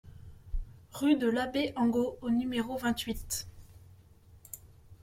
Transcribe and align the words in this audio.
Rue 0.93 1.15
de 1.15 1.27
l'Abbé 1.27 1.73
Angot 1.75 2.17
au 2.21 2.31
numéro 2.31 2.75
vingt-huit 2.75 3.47